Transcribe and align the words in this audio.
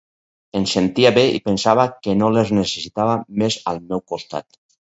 Em 0.59 0.63
sentia 0.71 1.11
bé 1.17 1.25
i 1.33 1.41
pensava 1.49 1.85
que 2.07 2.17
no 2.23 2.31
les 2.39 2.55
necessitava 2.63 3.15
més 3.43 3.61
al 3.75 3.85
meu 3.93 4.05
costat. 4.15 4.63